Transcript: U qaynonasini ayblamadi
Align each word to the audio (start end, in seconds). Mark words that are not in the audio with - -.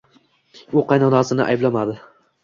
U 0.79 0.81
qaynonasini 0.91 1.45
ayblamadi 1.53 1.95